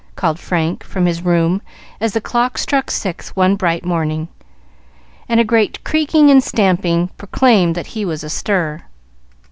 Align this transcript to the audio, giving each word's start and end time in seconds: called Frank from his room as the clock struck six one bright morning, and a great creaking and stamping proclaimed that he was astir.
called 0.15 0.39
Frank 0.39 0.83
from 0.83 1.05
his 1.05 1.21
room 1.21 1.61
as 1.99 2.13
the 2.13 2.21
clock 2.21 2.57
struck 2.57 2.89
six 2.89 3.35
one 3.35 3.55
bright 3.55 3.85
morning, 3.85 4.29
and 5.29 5.39
a 5.39 5.43
great 5.43 5.83
creaking 5.83 6.31
and 6.31 6.43
stamping 6.43 7.09
proclaimed 7.19 7.75
that 7.75 7.85
he 7.93 8.03
was 8.03 8.23
astir. 8.23 8.81